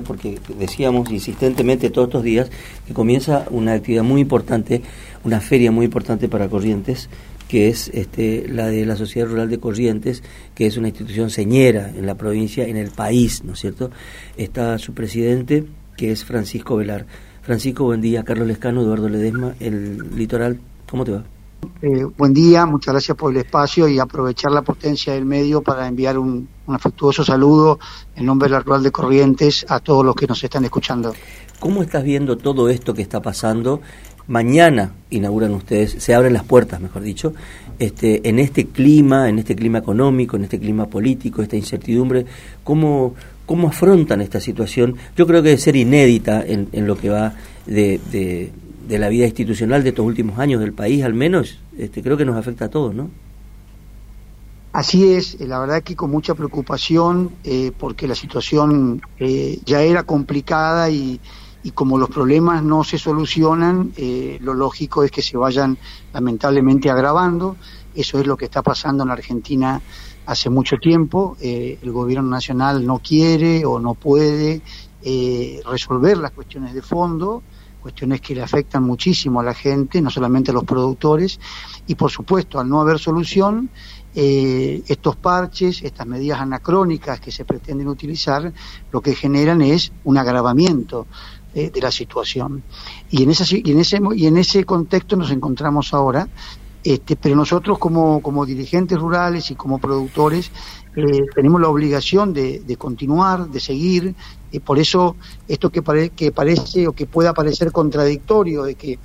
[0.00, 2.50] porque decíamos insistentemente todos estos días
[2.86, 4.82] que comienza una actividad muy importante,
[5.24, 7.08] una feria muy importante para Corrientes,
[7.48, 10.22] que es este, la de la Sociedad Rural de Corrientes,
[10.54, 13.90] que es una institución señera en la provincia, en el país, ¿no es cierto?
[14.36, 15.64] Está su presidente,
[15.96, 17.06] que es Francisco Velar.
[17.42, 18.24] Francisco, buen día.
[18.24, 20.58] Carlos Lescano, Eduardo Ledesma, el Litoral,
[20.90, 21.35] ¿cómo te va?
[21.82, 25.86] Eh, buen día, muchas gracias por el espacio y aprovechar la potencia del medio para
[25.86, 27.78] enviar un, afectuoso saludo
[28.16, 31.14] en nombre de la Rural de Corrientes a todos los que nos están escuchando.
[31.60, 33.80] ¿Cómo estás viendo todo esto que está pasando?
[34.26, 37.34] Mañana inauguran ustedes, se abren las puertas, mejor dicho,
[37.78, 42.26] este, en este clima, en este clima económico, en este clima político, esta incertidumbre,
[42.64, 43.14] ¿cómo,
[43.44, 44.96] cómo afrontan esta situación?
[45.14, 47.34] Yo creo que debe ser inédita en, lo que va
[47.66, 48.00] de
[48.88, 52.36] la vida institucional de estos últimos años del país, al menos, este, creo que nos
[52.36, 53.10] afecta a todos, ¿no?
[54.76, 59.80] Así es, eh, la verdad que con mucha preocupación, eh, porque la situación eh, ya
[59.80, 61.18] era complicada y,
[61.62, 63.94] y, como los problemas no se solucionan,
[64.40, 65.78] lo lógico es que se vayan
[66.12, 67.56] lamentablemente agravando.
[67.94, 69.80] Eso es lo que está pasando en Argentina
[70.26, 71.38] hace mucho tiempo.
[71.40, 74.60] el gobierno nacional no quiere o no puede
[75.64, 77.42] resolver las cuestiones de fondo
[77.86, 81.38] cuestiones que le afectan muchísimo a la gente, no solamente a los productores,
[81.86, 83.70] y por supuesto, al no haber solución,
[84.12, 88.52] eh, estos parches, estas medidas anacrónicas que se pretenden utilizar,
[88.90, 91.06] lo que generan es un agravamiento
[91.54, 92.64] eh, de la situación.
[93.08, 96.28] Y en, esa, ese, y en ese contexto nos encontramos ahora,
[96.82, 100.50] este, pero nosotros como, como dirigentes rurales y como productores
[100.96, 104.14] eh, tenemos la obligación de, continuar, de seguir.
[104.50, 105.16] y por eso
[105.46, 105.82] esto que,
[106.16, 108.98] que parece o que pueda parecer contradictorio de que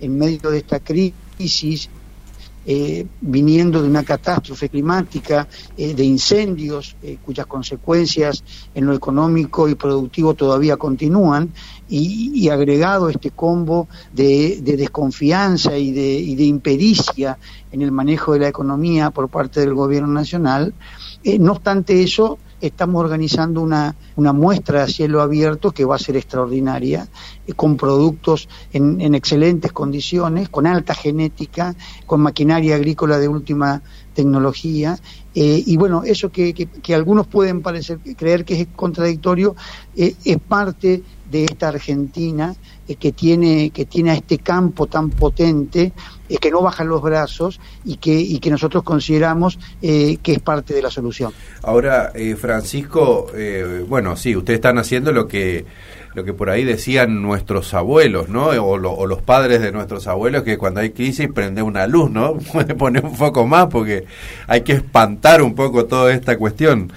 [0.00, 1.88] en medio de esta crisis
[2.66, 8.42] eh, viniendo de una catástrofe climática, eh, de incendios eh, cuyas consecuencias
[8.74, 11.52] en lo económico y productivo todavía continúan,
[11.86, 17.38] y, agregado este combo de, desconfianza y de, y de, impericia
[17.70, 20.72] en el manejo de la economía por parte del gobierno nacional.
[21.38, 26.16] no obstante eso, estamos organizando una, una muestra a cielo abierto que va a ser
[26.16, 27.08] extraordinaria,
[27.46, 31.74] eh, con productos en, en, excelentes condiciones, con alta genética,
[32.06, 33.82] con maquinaria agrícola de última
[34.14, 34.98] tecnología.
[35.34, 39.56] Eh, y bueno, eso que, que, algunos pueden parecer creer que es contradictorio,
[39.96, 41.02] eh, es parte
[41.34, 42.54] de esta Argentina
[42.86, 45.92] eh, que tiene que tiene a este campo tan potente
[46.28, 50.38] eh, que no bajan los brazos y que y que nosotros consideramos eh, que es
[50.38, 51.32] parte de la solución.
[51.62, 53.32] Ahora, Francisco,
[53.88, 55.64] bueno, sí, ustedes están haciendo lo que
[56.14, 58.50] lo que por ahí decían nuestros abuelos, ¿no?
[58.50, 62.34] O, o, los padres de nuestros abuelos, que cuando hay crisis prende una luz, ¿no?
[62.52, 64.04] Puede poner un foco más porque
[64.46, 66.92] hay que espantar un poco toda esta cuestión.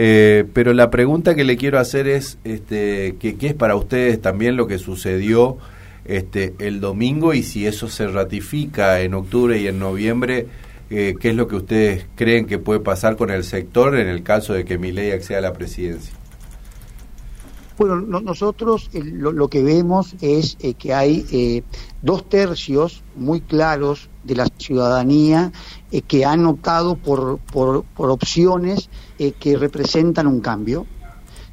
[0.00, 4.56] Eh, pero la pregunta que le quiero hacer es, este, ¿qué, es para ustedes también
[4.56, 5.58] lo que sucedió
[6.04, 10.46] este, el domingo y si eso se ratifica en octubre y en noviembre?
[10.90, 14.22] Eh, ¿Qué es lo que ustedes creen que puede pasar con el sector en el
[14.22, 16.17] caso de que mi ley acceda a la presidencia?
[17.78, 21.62] Bueno, nosotros eh, lo, que vemos es que hay
[22.02, 25.50] dos tercios muy claros de la ciudadanía
[25.90, 30.86] eh, que han optado por, por, opciones eh, que representan un cambio,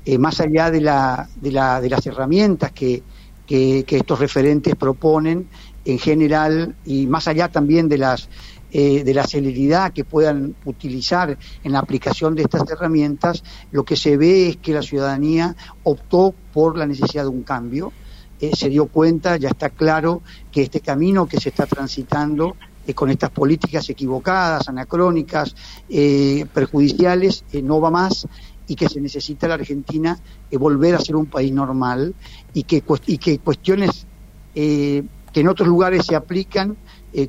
[0.05, 3.01] eh, más allá de, la, de, la, de las herramientas que,
[3.47, 5.47] que, estos referentes proponen
[5.85, 8.27] en general y más allá también de las
[8.75, 13.41] de la celeridad que puedan utilizar en la aplicación de estas herramientas,
[13.71, 17.93] lo que se ve es que la ciudadanía optó por la necesidad de un cambio,
[18.53, 20.21] se dio cuenta, ya está claro
[20.51, 25.55] que este camino que se está transitando eh, con estas políticas equivocadas, anacrónicas,
[25.89, 28.27] eh, perjudiciales, eh, no va más
[28.67, 30.19] y que se necesita la Argentina
[30.51, 32.15] volver a ser un país normal
[32.53, 34.07] y que, y que cuestiones
[34.53, 35.03] que
[35.41, 36.77] en otros lugares se aplican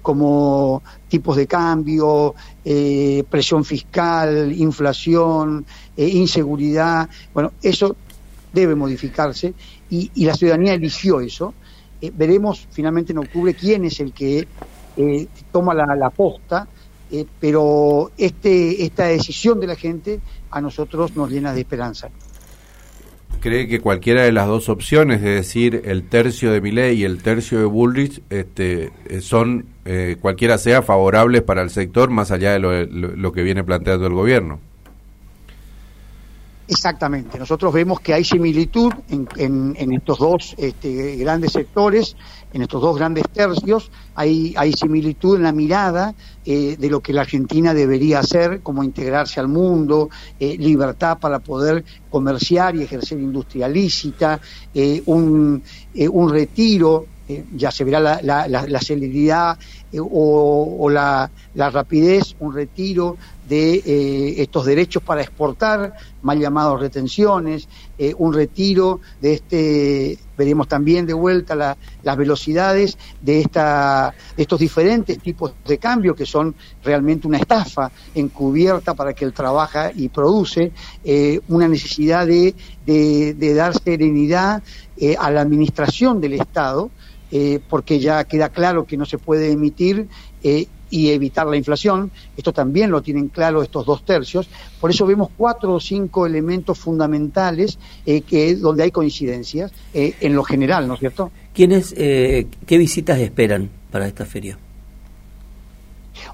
[0.02, 2.34] como tipos de cambio,
[3.28, 5.64] presión fiscal, inflación,
[5.96, 7.94] inseguridad, bueno, eso
[8.52, 9.54] debe modificarse
[9.90, 11.54] y, la ciudadanía eligió eso.
[12.14, 14.48] veremos finalmente en octubre quién es el que
[14.96, 16.66] eh, toma la, posta,
[17.10, 22.08] eh, pero este, esta decisión de la gente a nosotros nos llena de esperanza.
[23.46, 27.22] ¿Cree que cualquiera de las dos opciones, es decir, el tercio de Miley y el
[27.22, 29.66] tercio de Bullrich, este, eh, son,
[30.20, 34.58] cualquiera sea, favorables para el sector más allá de lo, que viene planteando el gobierno?
[36.68, 37.38] Exactamente.
[37.38, 42.16] Nosotros vemos que hay similitud en, estos dos este, grandes sectores,
[42.52, 43.90] en estos dos grandes tercios.
[44.16, 46.14] Hay, hay similitud en la mirada
[46.44, 50.10] eh, de lo que la Argentina debería hacer, como integrarse al mundo,
[50.40, 54.40] eh, libertad para poder comerciar y ejercer industria lícita,
[54.74, 55.62] eh, un,
[55.94, 57.06] un retiro
[57.54, 59.58] ya se verá la, la, la, celeridad
[59.98, 63.16] o, la, rapidez, un retiro
[63.48, 70.66] de eh, estos derechos para exportar, mal llamados retenciones, eh, un retiro de este, veremos
[70.66, 76.54] también de vuelta las velocidades de, esta, de estos diferentes tipos de cambio que son
[76.82, 80.72] realmente una estafa encubierta para que él trabaja y produce,
[81.04, 82.54] eh, una necesidad de,
[82.84, 84.62] de dar serenidad
[85.18, 86.90] a la administración del Estado,
[87.68, 90.08] porque ya queda claro que no se puede emitir
[90.90, 92.10] y evitar la inflación.
[92.36, 94.48] Esto también lo tienen claro estos dos tercios.
[94.80, 100.34] Por eso vemos cuatro o cinco elementos fundamentales eh, que donde hay coincidencias eh, en
[100.34, 101.30] lo general, ¿no es cierto?
[101.54, 104.58] ¿Quiénes, eh, ¿Qué visitas esperan para esta feria?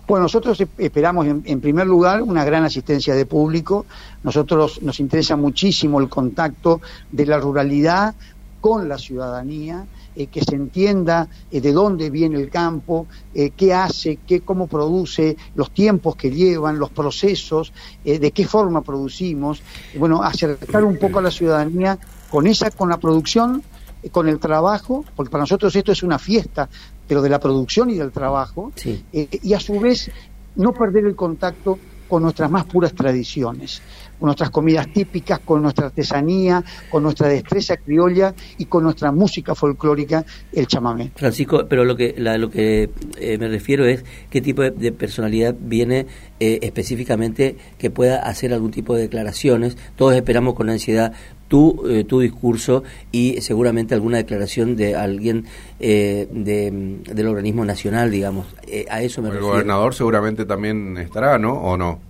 [0.06, 3.86] Bueno, nosotros esperamos en, primer lugar una gran asistencia de público.
[4.22, 8.14] Nosotros nos interesa muchísimo el contacto de la ruralidad
[8.62, 9.84] con la ciudadanía.
[10.14, 14.66] Eh, que se entienda eh, de dónde viene el campo, eh, qué hace, qué, cómo
[14.66, 17.72] produce, los tiempos que llevan, los procesos,
[18.04, 19.62] de qué forma producimos.
[19.96, 21.98] Bueno, acercar un poco a la ciudadanía
[22.30, 23.62] con esa, con la producción,
[24.10, 26.68] con el trabajo, porque para nosotros esto es una fiesta,
[27.08, 28.70] pero de la producción y del trabajo,
[29.12, 30.10] y a su vez
[30.56, 31.78] no perder el contacto
[32.12, 33.80] con nuestras más puras tradiciones,
[34.18, 39.54] con nuestras comidas típicas, con nuestra artesanía, con nuestra destreza criolla y con nuestra música
[39.54, 40.22] folclórica,
[40.52, 41.12] el chamamé.
[41.16, 46.06] Francisco, pero lo que, lo que eh, me refiero es qué tipo de, personalidad viene
[46.38, 49.78] eh, específicamente que pueda hacer algún tipo de declaraciones.
[49.96, 51.14] Todos esperamos con ansiedad
[51.52, 55.44] tu, eh, tu discurso y seguramente alguna declaración de alguien
[55.80, 58.46] eh, del organismo nacional, digamos.
[58.66, 61.52] Eh, a eso me El gobernador seguramente también estará, ¿no?
[61.52, 62.00] ¿O no?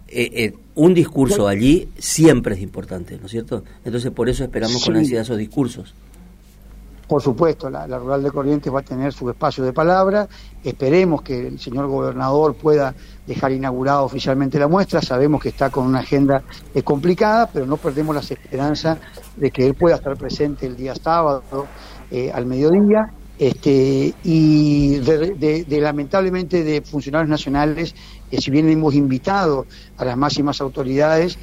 [0.74, 3.64] un discurso allí siempre es importante, ¿no es cierto?
[3.84, 5.92] Entonces por eso esperamos con ansiedad esos discursos.
[7.06, 10.28] Por supuesto, la, Rural de Corrientes va a tener su espacio de palabra.
[10.62, 12.94] Esperemos que el señor gobernador pueda
[13.26, 15.02] dejar inaugurada oficialmente la muestra.
[15.02, 16.42] Sabemos que está con una agenda
[16.74, 18.98] eh, complicada, pero no perdemos las esperanzas
[19.36, 21.42] de que él pueda estar presente el día sábado
[22.10, 23.12] eh, al mediodía.
[23.38, 27.94] Este, y de, lamentablemente de funcionarios nacionales,
[28.30, 29.66] que si bien hemos invitado
[29.96, 31.38] a las máximas autoridades,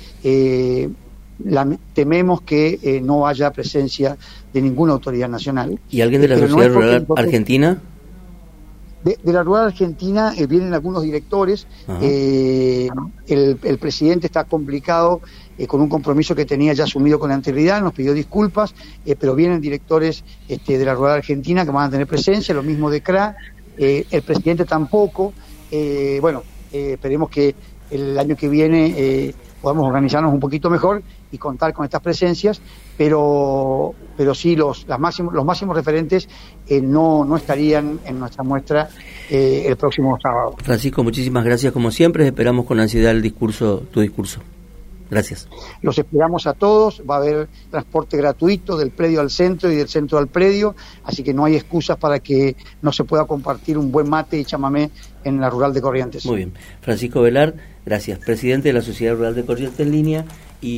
[1.45, 4.17] eh, tememos que eh, no haya presencia
[4.53, 5.79] de ninguna autoridad nacional.
[5.89, 7.81] ¿Y alguien de la Sociedad Rural Argentina?
[9.03, 11.67] De, la Rural Argentina eh, vienen algunos directores.
[12.01, 12.89] Eh,
[13.27, 15.21] el, presidente está complicado
[15.67, 18.73] con un compromiso que tenía ya asumido con anterioridad, nos pidió disculpas,
[19.19, 22.89] pero vienen directores este, de la Rural Argentina que van a tener presencia, lo mismo
[22.89, 23.35] de CRA.
[23.77, 25.33] el presidente tampoco.
[26.21, 27.55] bueno, esperemos que
[27.91, 31.01] el año que viene podamos organizarnos un poquito mejor
[31.31, 32.61] y contar con estas presencias,
[32.97, 36.27] pero, pero sí los, las máximos, los máximos referentes
[36.67, 38.89] eh, no, no estarían en nuestra muestra
[39.29, 40.55] eh, el próximo sábado.
[40.63, 44.41] Francisco, muchísimas gracias como siempre, esperamos con ansiedad el discurso, tu discurso.
[45.09, 45.47] Gracias.
[45.81, 49.87] Los esperamos a todos, va a haber transporte gratuito del predio al centro y del
[49.87, 53.91] centro al predio, así que no hay excusas para que no se pueda compartir un
[53.91, 54.91] buen mate y chamamé
[55.23, 56.25] en la rural de Corrientes.
[56.27, 56.53] Muy bien.
[56.81, 57.55] Francisco Velar,
[57.89, 58.19] gracias.
[58.19, 60.25] Presidente de la Sociedad Rural de Corrientes en línea
[60.61, 60.77] y